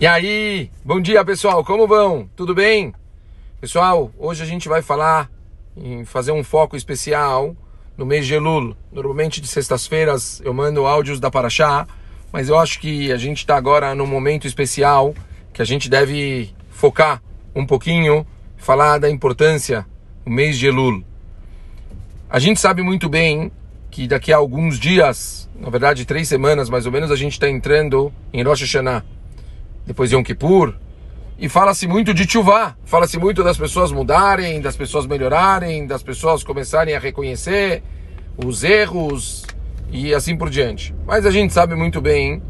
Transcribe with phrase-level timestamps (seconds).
[0.00, 2.26] E aí, bom dia pessoal, como vão?
[2.34, 2.94] Tudo bem?
[3.60, 5.30] Pessoal, hoje a gente vai falar
[5.76, 7.54] em fazer um foco especial
[7.98, 8.74] no mês de Elul.
[8.90, 11.86] Normalmente de sextas-feiras eu mando áudios da Paraxá,
[12.32, 15.14] mas eu acho que a gente está agora num momento especial
[15.52, 17.22] que a gente deve focar
[17.54, 18.26] um pouquinho,
[18.56, 19.84] falar da importância
[20.24, 21.04] do mês de Elul.
[22.30, 23.52] A gente sabe muito bem
[23.90, 27.50] que daqui a alguns dias, na verdade três semanas mais ou menos, a gente está
[27.50, 29.04] entrando em Rosh Hashanah
[29.86, 30.74] depois Yom Kippur,
[31.38, 36.44] e fala-se muito de Tchuvá, fala-se muito das pessoas mudarem, das pessoas melhorarem, das pessoas
[36.44, 37.82] começarem a reconhecer
[38.36, 39.46] os erros
[39.90, 40.94] e assim por diante.
[41.06, 42.42] Mas a gente sabe muito bem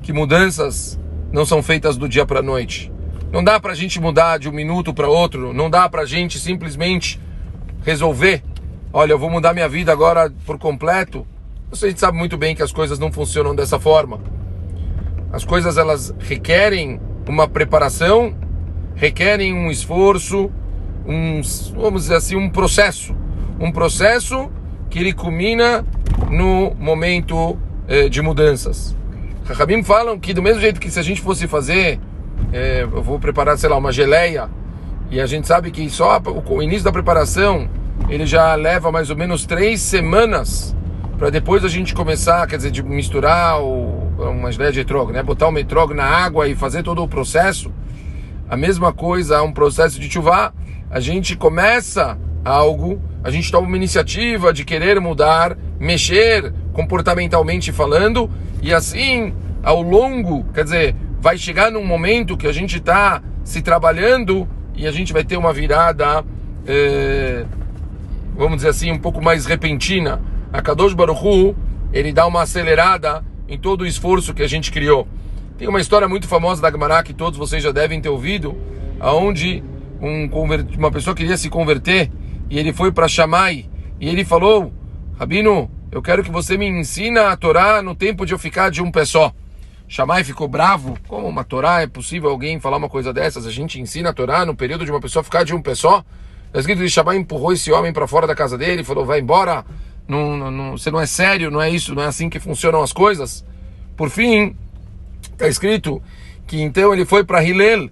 [0.00, 0.98] que mudanças
[1.30, 2.90] não são feitas do dia para a noite.
[3.30, 6.06] Não dá para a gente mudar de um minuto para outro, não dá para a
[6.06, 7.20] gente simplesmente
[7.84, 8.42] resolver.
[8.92, 11.26] Olha, eu vou mudar minha vida agora por completo.
[11.70, 14.20] A gente sabe muito bem que as coisas não funcionam dessa forma.
[15.32, 18.34] As coisas elas requerem uma preparação,
[18.94, 20.50] requerem um esforço,
[21.06, 21.40] um,
[21.74, 23.16] vamos dizer assim, um processo.
[23.58, 24.50] Um processo
[24.90, 25.86] que ele culmina
[26.30, 28.94] no momento eh, de mudanças.
[29.44, 31.98] Rahabim falam que do mesmo jeito que se a gente fosse fazer,
[32.52, 34.50] eh, eu vou preparar, sei lá, uma geleia,
[35.10, 37.68] e a gente sabe que só o início da preparação
[38.08, 40.76] ele já leva mais ou menos três semanas
[41.18, 45.22] para depois a gente começar, quer dizer, de misturar o uma ideia de etrog, né?
[45.22, 47.72] Botar o metrog na água e fazer todo o processo.
[48.48, 50.52] A mesma coisa, um processo de chuva.
[50.90, 58.30] A gente começa algo, a gente toma uma iniciativa de querer mudar, mexer comportamentalmente falando,
[58.60, 63.62] e assim, ao longo, quer dizer, vai chegar num momento que a gente está se
[63.62, 66.24] trabalhando e a gente vai ter uma virada,
[66.66, 67.44] é,
[68.36, 70.20] vamos dizer assim, um pouco mais repentina.
[70.52, 71.56] A Kadosh Baruch Hu,
[71.92, 75.06] ele dá uma acelerada em todo o esforço que a gente criou.
[75.58, 78.56] Tem uma história muito famosa da Gemara que todos vocês já devem ter ouvido,
[78.98, 79.62] aonde
[80.00, 80.26] um
[80.76, 82.10] uma pessoa queria se converter
[82.48, 83.68] e ele foi para Shammai
[84.00, 84.72] e ele falou:
[85.18, 88.82] Rabino, eu quero que você me ensina a Torá no tempo de eu ficar de
[88.82, 89.30] um pé só.
[89.86, 90.96] Shammai ficou bravo.
[91.06, 93.46] Como uma Torá é possível alguém falar uma coisa dessas?
[93.46, 96.02] A gente ensina a Torá no período de uma pessoa ficar de um pé só?
[96.46, 99.62] Está escrito que Shammai empurrou esse homem para fora da casa dele falou: vai embora,
[100.08, 102.82] não, não, não, você não é sério, não é isso, não é assim que funcionam
[102.82, 103.44] as coisas.
[104.02, 104.56] Por fim,
[105.32, 106.02] está escrito
[106.44, 107.88] que então ele foi para Hillel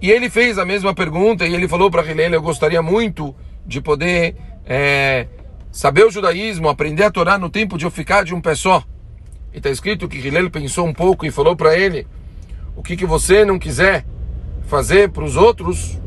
[0.00, 3.78] e ele fez a mesma pergunta e ele falou para Hillel: Eu gostaria muito de
[3.78, 5.26] poder é,
[5.70, 8.82] saber o judaísmo, aprender a Torá no tempo de eu ficar de um pé só.
[9.52, 12.06] E está escrito que Hillel pensou um pouco e falou para ele:
[12.74, 14.06] O que, que você não quiser
[14.66, 16.00] fazer para os outros,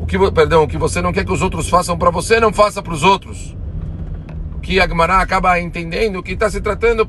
[0.00, 2.52] o que, perdão, o que você não quer que os outros façam para você, não
[2.52, 3.54] faça para os outros
[4.62, 7.06] que a Gemara acaba entendendo que está se tratando.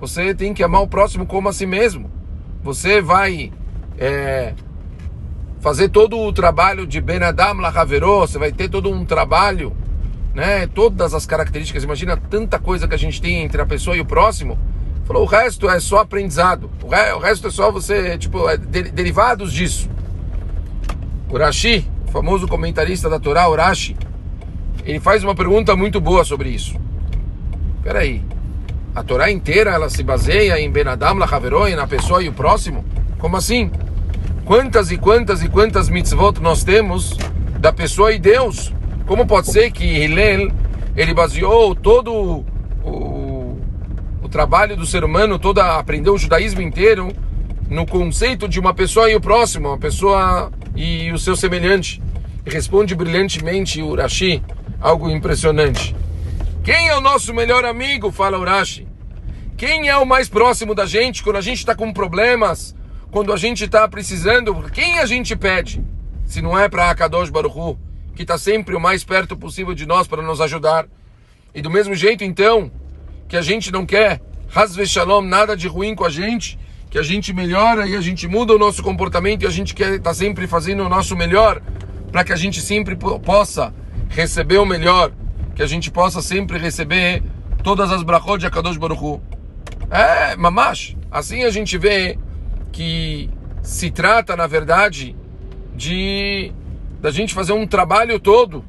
[0.00, 2.10] Você tem que amar o próximo como a si mesmo.
[2.62, 3.52] Você vai
[3.98, 4.54] é,
[5.60, 7.56] fazer todo o trabalho de Ben Adam
[8.20, 9.76] você vai ter todo um trabalho,
[10.34, 10.66] né?
[10.66, 11.84] Todas as características.
[11.84, 14.58] Imagina tanta coisa que a gente tem entre a pessoa e o próximo.
[15.04, 16.70] Falou, o resto é só aprendizado.
[16.82, 19.90] O, re, o resto é só você, tipo, é de, derivados disso.
[21.28, 23.96] Urashi, famoso comentarista da Torá, Urashi,
[24.84, 26.76] ele faz uma pergunta muito boa sobre isso.
[27.82, 28.22] Peraí,
[28.94, 32.84] a Torá inteira ela se baseia em Ben Adam Lachaveroi, na pessoa e o próximo?
[33.18, 33.70] Como assim?
[34.44, 37.16] Quantas e quantas e quantas mitzvot nós temos
[37.58, 38.72] da pessoa e Deus?
[39.06, 40.50] Como pode ser que Hillel
[40.96, 42.44] ele baseou todo
[42.84, 43.58] o,
[44.22, 47.12] o trabalho do ser humano, toda aprendeu o judaísmo inteiro
[47.68, 52.02] no conceito de uma pessoa e o próximo, uma pessoa e o seu semelhante?
[52.46, 54.42] E responde brilhantemente o Rashi
[54.80, 55.94] algo impressionante.
[56.64, 58.10] Quem é o nosso melhor amigo?
[58.10, 58.88] Fala Urashi.
[59.56, 62.74] Quem é o mais próximo da gente quando a gente está com problemas,
[63.10, 64.54] quando a gente está precisando?
[64.72, 65.84] Quem a gente pede?
[66.24, 67.78] Se não é para Akadosh Baruchu,
[68.14, 70.86] que está sempre o mais perto possível de nós para nos ajudar.
[71.54, 72.70] E do mesmo jeito, então,
[73.28, 74.20] que a gente não quer,
[74.54, 78.26] Hazve Shalom, nada de ruim com a gente, que a gente melhora e a gente
[78.26, 81.60] muda o nosso comportamento e a gente quer estar tá sempre fazendo o nosso melhor
[82.10, 83.74] para que a gente sempre possa
[84.10, 85.12] receber o melhor,
[85.54, 87.22] que a gente possa sempre receber
[87.62, 89.22] todas as brachot de Akadosh Baruch Hu.
[89.90, 90.96] É, mamash.
[91.10, 92.18] Assim a gente vê
[92.70, 93.30] que
[93.62, 95.16] se trata, na verdade,
[95.74, 96.52] de
[97.00, 98.62] da gente fazer um trabalho todo,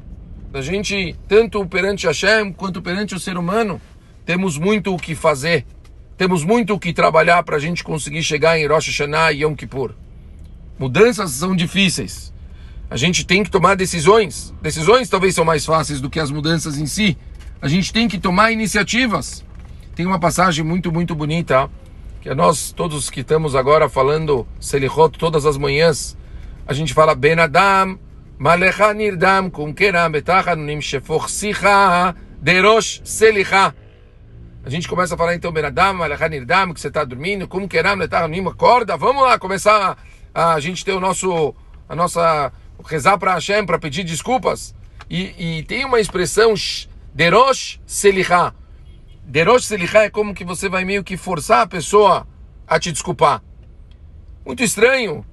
[0.50, 3.80] da gente, tanto perante Hashem quanto perante o ser humano,
[4.24, 5.66] temos muito o que fazer,
[6.16, 9.54] temos muito o que trabalhar para a gente conseguir chegar em Rosh Hashanah e Yom
[9.54, 9.94] Kippur.
[10.78, 12.31] Mudanças são difíceis,
[12.92, 14.54] a gente tem que tomar decisões.
[14.60, 17.16] Decisões talvez são mais fáceis do que as mudanças em si.
[17.60, 19.44] A gente tem que tomar iniciativas.
[19.94, 21.70] Tem uma passagem muito, muito bonita
[22.22, 26.16] que é nós todos que estamos agora falando Selichot todas as manhãs,
[26.64, 27.98] a gente fala Ben Adam,
[28.38, 33.74] Malecha Nirdam, Kumkeram, Betachanunim, Shefoch Sicha, Derosh Selicha.
[34.64, 37.98] A gente começa a falar então Ben Adam, Malecha Nirdam, que você está dormindo, Kumkeram,
[37.98, 39.98] Betachanunim, acorda, vamos lá começar
[40.32, 41.52] a, a gente ter o nosso,
[41.88, 42.52] a nossa,
[42.84, 44.74] rezar para Hashem, para pedir desculpas.
[45.08, 46.54] E, e, tem uma expressão,
[47.14, 48.54] Derosh Selicha.
[49.24, 52.26] Derosh Selicha é como que você vai meio que forçar a pessoa
[52.66, 53.42] a te desculpar.
[54.44, 55.24] Muito estranho.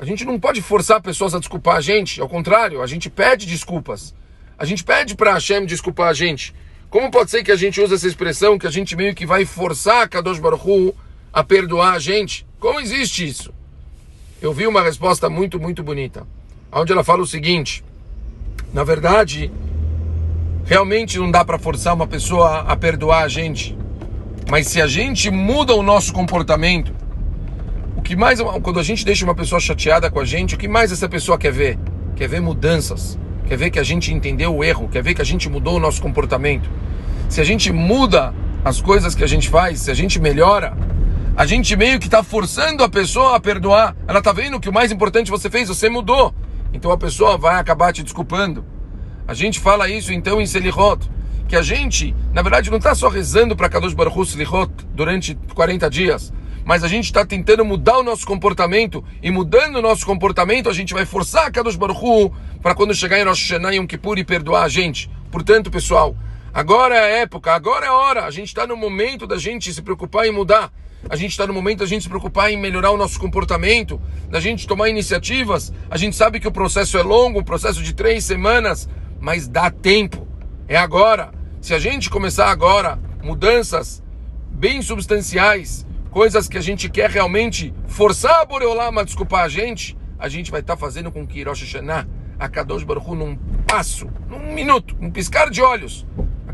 [0.00, 3.46] A gente não pode forçar pessoas a desculpar a gente, ao contrário, a gente pede
[3.46, 4.14] desculpas.
[4.58, 6.54] A gente pede para Hashem desculpar a gente.
[6.90, 9.44] Como pode ser que a gente use essa expressão que a gente meio que vai
[9.44, 10.94] forçar Kadosh Baruch Hu
[11.32, 12.44] a perdoar a gente?
[12.58, 13.54] Como existe isso?
[14.42, 16.26] Eu vi uma resposta muito, muito bonita,
[16.72, 17.84] onde ela fala o seguinte:
[18.72, 19.50] na verdade,
[20.64, 23.76] realmente não dá para forçar uma pessoa a perdoar a gente.
[24.50, 26.92] Mas se a gente muda o nosso comportamento,
[27.96, 30.66] o que mais quando a gente deixa uma pessoa chateada com a gente, o que
[30.66, 31.78] mais essa pessoa quer ver?
[32.16, 35.24] Quer ver mudanças, quer ver que a gente entendeu o erro, quer ver que a
[35.24, 36.68] gente mudou o nosso comportamento.
[37.28, 38.34] Se a gente muda
[38.64, 40.76] as coisas que a gente faz, se a gente melhora,
[41.36, 43.96] a gente meio que está forçando a pessoa a perdoar.
[44.06, 46.34] Ela está vendo que o mais importante você fez, você mudou.
[46.72, 48.64] Então a pessoa vai acabar te desculpando.
[49.26, 51.08] A gente fala isso então em Selichot,
[51.48, 55.90] que a gente, na verdade, não está só rezando para Kadosh Baruch Hu durante 40
[55.90, 56.32] dias,
[56.64, 60.72] mas a gente está tentando mudar o nosso comportamento, e mudando o nosso comportamento, a
[60.72, 62.32] gente vai forçar Kadosh Baruch Hu
[62.62, 65.10] para quando chegar em Rosh Hashanah Yom Kippur e perdoar a gente.
[65.30, 66.16] Portanto, pessoal,
[66.52, 69.72] agora é a época, agora é a hora, a gente está no momento da gente
[69.72, 70.72] se preocupar em mudar
[71.08, 74.40] a gente está no momento da gente se preocupar em melhorar o nosso comportamento, da
[74.40, 75.72] gente tomar iniciativas.
[75.90, 78.88] A gente sabe que o processo é longo, um processo de três semanas,
[79.20, 80.26] mas dá tempo.
[80.68, 81.32] É agora.
[81.60, 84.02] Se a gente começar agora mudanças
[84.50, 89.96] bem substanciais, coisas que a gente quer realmente forçar a Boreolama a desculpar a gente,
[90.18, 92.06] a gente vai estar tá fazendo com que Rosh Hashanah,
[92.38, 96.06] a Kadosh Baruch num passo, num minuto, num piscar de olhos,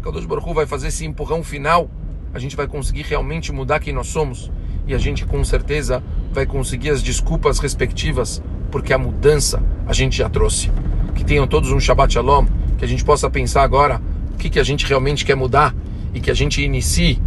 [0.09, 1.91] a Kadosh Baruch Hu vai fazer esse empurrão final
[2.33, 4.51] a gente vai conseguir realmente mudar quem nós somos
[4.87, 6.03] e a gente com certeza
[6.33, 10.71] vai conseguir as desculpas respectivas, porque a mudança a gente já trouxe.
[11.15, 12.47] Que tenham todos um Shabbat Shalom,
[12.79, 14.01] que a gente possa pensar agora
[14.33, 15.75] o que, que a gente realmente quer mudar
[16.15, 17.21] e que a gente inicie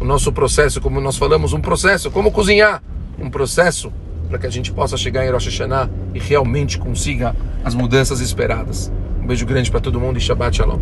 [0.00, 2.82] o nosso processo, como nós falamos, um processo, como cozinhar,
[3.18, 3.92] um processo
[4.28, 8.92] para que a gente possa chegar em Rosh Hashanah e realmente consiga as mudanças esperadas.
[9.20, 10.78] Um beijo grande para todo mundo e Shabbat Shalom.